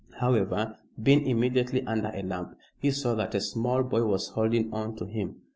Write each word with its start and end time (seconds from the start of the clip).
However, 0.19 0.79
being 1.03 1.27
immediately 1.27 1.85
under 1.85 2.09
a 2.11 2.23
lamp, 2.23 2.57
he 2.79 2.89
saw 2.89 3.13
that 3.13 3.35
a 3.35 3.39
small 3.39 3.83
boy 3.83 4.03
was 4.03 4.29
holding 4.29 4.73
on 4.73 4.95
to 4.95 5.05
him. 5.05 5.41